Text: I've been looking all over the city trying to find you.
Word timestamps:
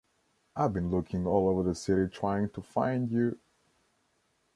I've 0.55 0.73
been 0.73 0.89
looking 0.89 1.27
all 1.27 1.47
over 1.47 1.61
the 1.61 1.75
city 1.75 2.07
trying 2.11 2.49
to 2.53 2.61
find 2.63 3.11
you. 3.11 3.37